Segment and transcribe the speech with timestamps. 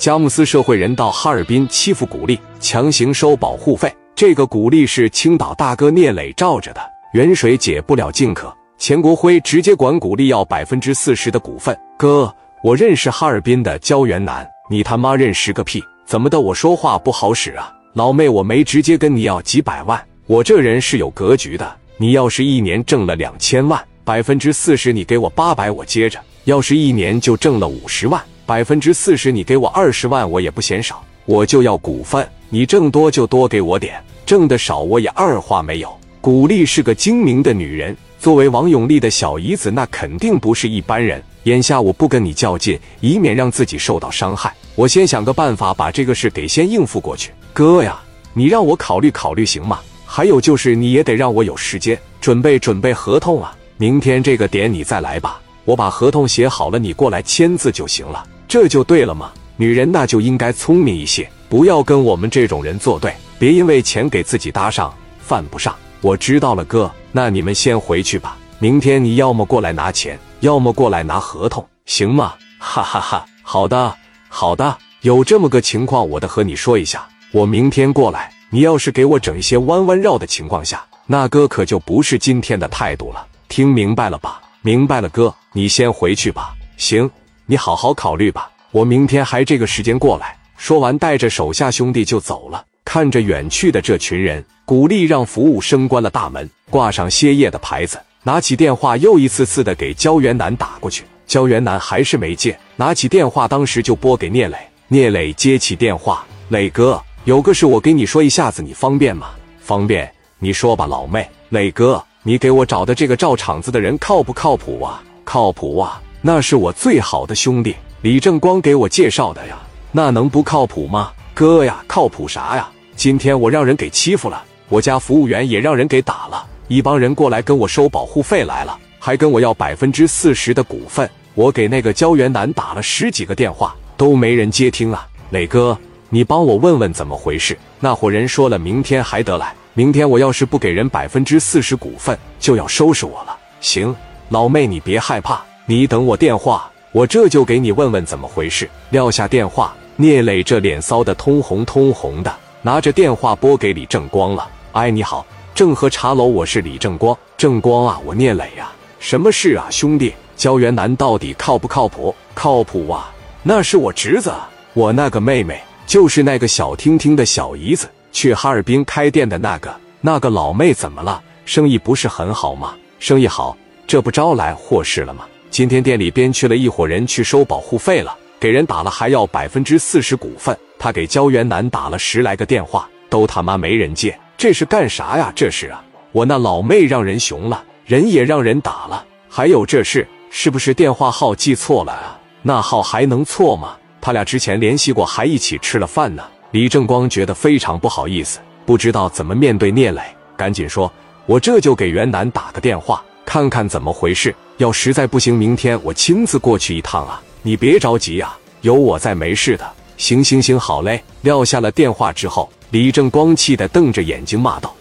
[0.00, 3.94] 佳木斯社会人到哈尔滨欺负古力，强行收保护费。
[4.14, 6.80] 这个古力是青岛大哥聂磊罩着的，
[7.12, 8.50] 远水解不了近渴。
[8.78, 11.78] 钱国辉直接管古力要百分之四十的股份。
[11.98, 12.34] 哥，
[12.64, 15.84] 我认识哈尔滨的焦元南，你他妈认识个屁！
[16.06, 16.40] 怎么的？
[16.40, 17.70] 我说话不好使啊？
[17.92, 21.76] 老妹，我没直接跟你要几百万，我这人是有格局的。
[21.98, 28.18] 你要是一年挣了两千万，百分之四十你给我八百，我接着；要是一年就挣了五十万，
[28.50, 32.28] 百分之四十你给我二十万，我也不嫌少，我就要股份。
[32.48, 34.02] 你挣多就多给我点。
[34.26, 35.96] 挣的少，我也二话没有。
[36.20, 41.22] 古丽是个精明的女人，作为王永利的小姨子，那肯定不是一般人。
[41.44, 44.52] 眼下我不跟你较劲，以免让自己受到伤害。
[44.74, 47.30] 我先想个办法把这个事给先应付过去。
[47.52, 48.00] 哥呀，
[48.34, 49.78] 你让我考虑考虑行吗？
[50.04, 53.56] 还有就是你也得让我有时间准备准备合同啊。
[53.76, 58.26] 明天这个点你再来吧，我把合同写好了，你过来签字就行了。
[58.50, 59.30] 这就对了嘛。
[59.56, 63.14] 女人那就应该聪明一些，不要跟我们这种人作对。
[63.38, 65.72] 别因为钱给自己搭上，犯不上。
[66.00, 68.36] 我知道了，哥，那你们先回去吧。
[68.58, 72.34] 明天你要么过来拿钱，要么过来拿合同，行吗？
[72.58, 73.24] 哈哈哈。
[73.44, 73.94] 好的，
[74.28, 74.76] 好的。
[75.02, 77.06] 有这么个情况，我得和你说一下。
[77.30, 83.24] 我明天过来，你要是给我整一些弯弯绕的情况下，那哥可就不是今天的态度了。
[83.48, 84.42] 听明白了吧？
[84.60, 86.52] 明白了，哥，你先回去吧。
[86.76, 87.08] 行，
[87.50, 88.48] 你好好考虑吧。
[88.70, 90.38] 我明天还这个时间过来。
[90.56, 92.64] 说完，带着手下兄弟就走了。
[92.84, 101.02] 看着远去的这群人，古力让服务生关了大门，挂上歇业的牌子，拿起电话又一次次的给焦元南打过去。
[101.26, 104.56] 焦元南还是没接，拿起电话当时就拨给聂磊。
[104.86, 111.28] 聂磊接起电话：“磊哥，有个事我跟你说一下子，你方便吗？”“方便，你说吧，老妹。
[111.50, 119.58] ”“磊哥，你给我找的这个照场子的人靠不靠谱啊？”“靠谱啊，那是我最好的兄弟李正光给我介绍的呀，
[119.90, 131.08] 那能不靠谱吗？”“哥呀，靠谱啥呀？”今天我让人给欺负了，我家服务员也让人给打了，一帮人过来跟我收保护费来了，还跟我要百分之四十的股份。
[131.34, 135.06] 我给那个胶原男打了十几个电话，都没人接听啊。
[135.30, 135.78] 磊哥，
[136.10, 137.56] 你帮我问问怎么回事？
[137.78, 143.34] 那伙人说了，明天还得来，明天我要是不给人百分之四十股份，就要收拾我了。
[143.60, 143.94] 行，
[144.28, 148.68] 老妹你别害怕，你等我电话，我这就给你问问怎么回事。
[148.90, 152.36] 撂下电话，聂磊这脸臊得通红通红的。
[152.60, 154.50] 拿着电话拨给李正光了。
[154.72, 157.16] 哎，你好，正和茶楼，我是李正光。
[157.36, 158.72] 正光啊，我聂磊呀。
[158.98, 160.12] 什么事啊，兄弟？
[160.34, 162.12] 焦元南到底靠不靠谱？
[162.34, 163.08] 靠谱啊，
[163.44, 164.32] 那是我侄子，
[164.74, 169.72] 我那个妹妹，就是那个小听听的小姨子，去哈尔滨开店的那个。
[170.00, 171.22] 那个老妹怎么了？
[171.44, 172.74] 生意不是很好吗？
[172.98, 175.24] 生意好，这不招来祸事了吗？
[175.50, 180.56] 今天店里边去了一伙人去收保护费了，给人打了，还要百分之四十股份。
[180.78, 185.32] 他给焦元南打了十来个电话，都他妈没人接，这是干啥呀？
[185.34, 192.16] 这是啊，我那老妹让人熊了，人也让人打了，还有这事，是不是电话号记错了啊？
[192.42, 193.76] 那号还能错吗？
[194.00, 196.22] 他俩之前联系过，还一起吃了饭呢。
[196.52, 200.00] 李正光觉得非常不好意思，不知道怎么面对聂磊，
[200.36, 200.90] 赶紧说
[201.26, 204.34] ：“我这就给袁南打个电话，看看怎么回事。
[204.60, 207.18] 要实在不行，明天我亲自过去一趟啊！
[207.40, 209.66] 你别着急啊，有我在，没事的。”
[209.96, 211.02] 行行行，好嘞！
[211.22, 214.74] 撂下了电话之后，李正光气得瞪着眼睛骂道。